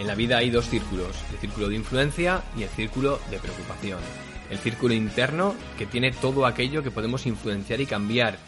[0.00, 3.98] En la vida hay dos círculos, el círculo de influencia y el círculo de preocupación.
[4.50, 8.38] El círculo interno, que tiene todo aquello que podemos influenciar y cambiar,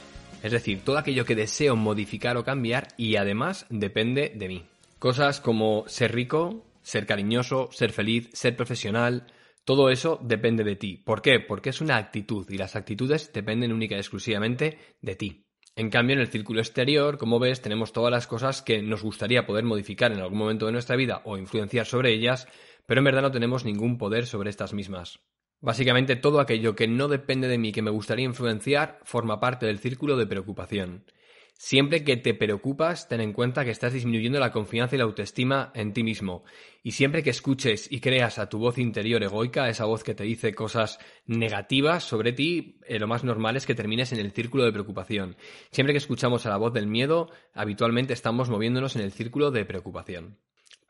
[0.42, 4.66] es decir, todo aquello que deseo modificar o cambiar y además depende de mí.
[4.98, 9.26] Cosas como ser rico, ser cariñoso, ser feliz, ser profesional,
[9.66, 11.02] todo eso depende de ti.
[11.04, 11.38] ¿Por qué?
[11.38, 15.44] Porque es una actitud y las actitudes dependen única y exclusivamente de ti.
[15.74, 19.46] En cambio, en el círculo exterior, como ves, tenemos todas las cosas que nos gustaría
[19.46, 22.46] poder modificar en algún momento de nuestra vida o influenciar sobre ellas,
[22.84, 25.20] pero en verdad no tenemos ningún poder sobre estas mismas.
[25.60, 29.78] Básicamente todo aquello que no depende de mí que me gustaría influenciar forma parte del
[29.78, 31.04] círculo de preocupación.
[31.64, 35.70] Siempre que te preocupas, ten en cuenta que estás disminuyendo la confianza y la autoestima
[35.76, 36.42] en ti mismo.
[36.82, 40.24] Y siempre que escuches y creas a tu voz interior egoica, esa voz que te
[40.24, 44.64] dice cosas negativas sobre ti, eh, lo más normal es que termines en el círculo
[44.64, 45.36] de preocupación.
[45.70, 49.64] Siempre que escuchamos a la voz del miedo, habitualmente estamos moviéndonos en el círculo de
[49.64, 50.38] preocupación.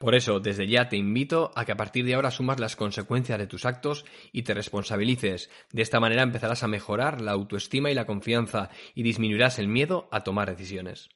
[0.02, 3.38] Por eso, desde ya te invito a que a partir de ahora asumas las consecuencias
[3.38, 5.48] de tus actos y te responsabilices.
[5.70, 10.08] De esta manera empezarás a mejorar la autoestima y la confianza y disminuirás el miedo
[10.10, 11.08] a tomar decisiones.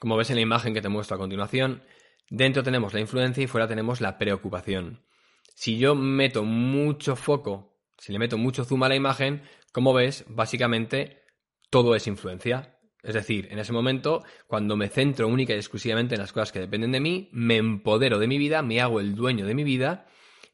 [0.00, 1.84] Como ves en la imagen que te muestro a continuación,
[2.28, 5.06] dentro tenemos la influencia y fuera tenemos la preocupación.
[5.54, 10.24] Si yo meto mucho foco, si le meto mucho zoom a la imagen, como ves,
[10.26, 11.22] básicamente
[11.70, 12.79] todo es influencia.
[13.02, 16.60] Es decir, en ese momento, cuando me centro única y exclusivamente en las cosas que
[16.60, 20.06] dependen de mí, me empodero de mi vida, me hago el dueño de mi vida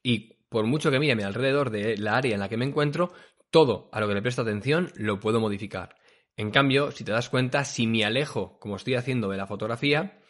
[0.02, 2.64] y por mucho que mire a mi alrededor de la área en la que me
[2.64, 3.12] encuentro,
[3.50, 5.96] todo a lo que le presto atención lo puedo modificar.
[6.36, 10.20] En cambio, si te das cuenta, si me alejo, como estoy haciendo de la fotografía,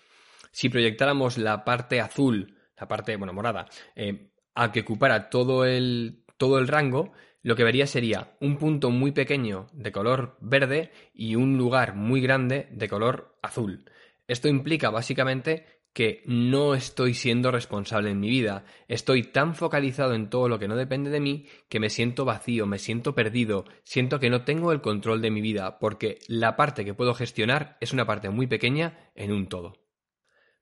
[0.52, 6.24] si proyectáramos la parte azul, la parte, bueno, morada, eh, a que ocupara todo el,
[6.38, 7.12] todo el rango,
[7.46, 12.20] lo que vería sería un punto muy pequeño de color verde y un lugar muy
[12.20, 13.88] grande de color azul.
[14.26, 18.64] Esto implica básicamente que no estoy siendo responsable en mi vida.
[18.88, 22.66] Estoy tan focalizado en todo lo que no depende de mí que me siento vacío,
[22.66, 26.84] me siento perdido, siento que no tengo el control de mi vida, porque la parte
[26.84, 29.86] que puedo gestionar es una parte muy pequeña en un todo.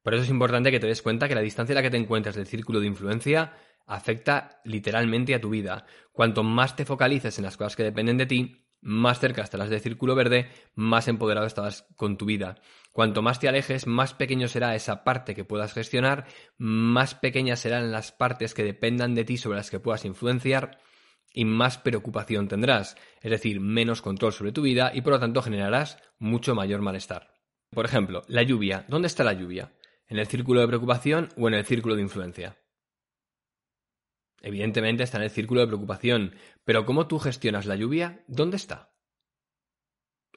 [0.03, 1.97] Por eso es importante que te des cuenta que la distancia en la que te
[1.97, 3.54] encuentras del círculo de influencia
[3.87, 5.87] afecta literalmente a tu vida.
[6.12, 9.81] Cuanto más te focalices en las cosas que dependen de ti, más cerca estarás del
[9.81, 12.56] círculo verde, más empoderado estarás con tu vida.
[12.93, 16.27] Cuanto más te alejes, más pequeño será esa parte que puedas gestionar,
[16.59, 20.78] más pequeñas serán las partes que dependan de ti sobre las que puedas influenciar
[21.33, 25.43] y más preocupación tendrás, es decir, menos control sobre tu vida y por lo tanto
[25.43, 27.34] generarás mucho mayor malestar.
[27.71, 28.84] Por ejemplo, la lluvia.
[28.89, 29.72] ¿Dónde está la lluvia?
[30.06, 32.59] ¿En el círculo de preocupación o en el círculo de influencia?
[34.47, 36.34] Evidentemente está en el círculo de preocupación,
[36.65, 38.22] pero ¿cómo tú gestionas la lluvia?
[38.28, 38.93] ¿Dónde está?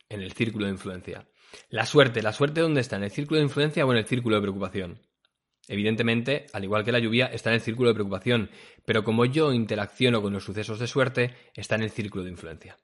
[0.07, 1.27] En el círculo de influencia.
[1.67, 2.95] La suerte, ¿la suerte dónde está?
[2.95, 5.01] ¿En el círculo de influencia o en el círculo de preocupación?
[5.67, 8.49] Evidentemente, al igual que la lluvia, está en el círculo de preocupación,
[8.85, 12.77] pero como yo interacciono con los sucesos de suerte, está en el círculo de influencia.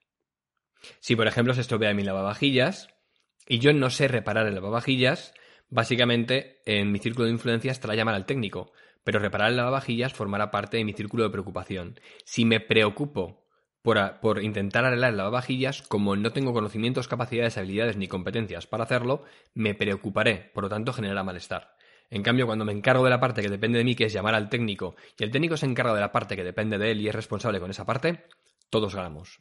[0.99, 2.89] Si, por ejemplo, se estropea mi lavavajillas
[3.47, 5.33] y yo no sé reparar el lavavajillas,
[5.69, 10.51] básicamente en mi círculo de influencia estará llamar al técnico, pero reparar el lavavajillas formará
[10.51, 11.99] parte de mi círculo de preocupación.
[12.25, 13.43] Si me preocupo
[13.83, 19.23] por, intentar arreglar el lavavajillas, como no tengo conocimientos, capacidades, habilidades ni competencias para hacerlo,
[19.53, 21.75] me preocuparé, por lo tanto generará malestar.
[22.09, 24.35] En cambio, cuando me encargo de la parte que depende de mí, que es llamar
[24.35, 27.09] al técnico, y el técnico se encarga de la parte que depende de él y
[27.09, 28.25] es responsable con esa parte,
[28.69, 29.39] todos ganamos.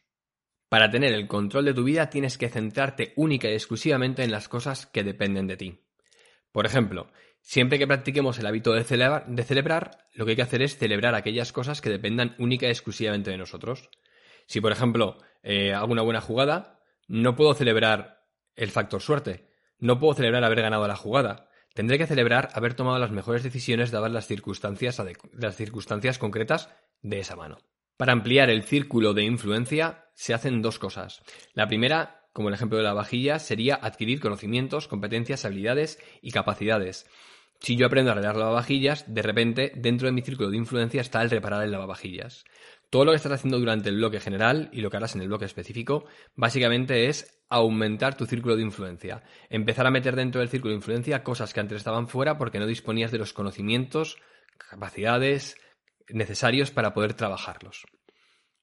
[0.69, 4.49] Para tener el control de tu vida tienes que centrarte única y exclusivamente en las
[4.49, 5.85] cosas que dependen de ti.
[6.51, 7.13] Por ejemplo,
[7.43, 11.53] Siempre que practiquemos el hábito de celebrar, lo que hay que hacer es celebrar aquellas
[11.53, 13.91] cosas que dependan única y exclusivamente de nosotros.
[14.47, 19.49] Si, por ejemplo, eh, hago una buena jugada, no puedo celebrar el factor suerte.
[19.79, 21.49] No puedo celebrar haber ganado la jugada.
[21.75, 26.71] Tendré que celebrar haber tomado las mejores decisiones dadas las circunstancias, las circunstancias concretas
[27.01, 27.59] de esa mano.
[27.97, 31.23] Para ampliar el círculo de influencia se hacen dos cosas.
[31.55, 37.07] La primera como el ejemplo de la vajilla, sería adquirir conocimientos, competencias, habilidades y capacidades.
[37.63, 41.23] Si yo aprendo a arreglar lavavajillas, de repente dentro de mi círculo de influencia está
[41.23, 42.45] el reparar el lavavajillas.
[42.91, 45.29] Todo lo que estás haciendo durante el bloque general y lo que harás en el
[45.29, 49.23] bloque específico, básicamente es aumentar tu círculo de influencia.
[49.49, 52.67] Empezar a meter dentro del círculo de influencia cosas que antes estaban fuera porque no
[52.67, 54.19] disponías de los conocimientos,
[54.59, 55.57] capacidades
[56.09, 57.85] necesarios para poder trabajarlos.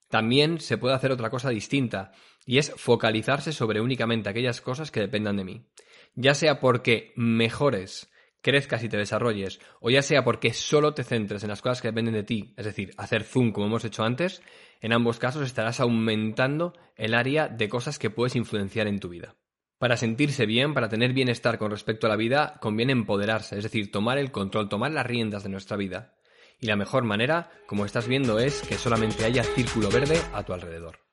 [0.10, 2.12] También se puede hacer otra cosa distinta,
[2.46, 5.70] y es focalizarse sobre únicamente aquellas cosas que dependan de mí.
[6.16, 8.10] Ya sea porque mejores
[8.42, 11.90] crezcas y te desarrolles, o ya sea porque solo te centres en las cosas que
[11.90, 14.42] dependen de ti, es decir, hacer zoom como hemos hecho antes,
[14.82, 19.36] en ambos casos estarás aumentando el área de cosas que puedes influenciar en tu vida.
[19.78, 23.92] Para sentirse bien, para tener bienestar con respecto a la vida, conviene empoderarse, es decir,
[23.92, 26.16] tomar el control, tomar las riendas de nuestra vida.
[26.60, 30.52] Y la mejor manera, como estás viendo, es que solamente haya círculo verde a tu
[30.52, 31.09] alrededor.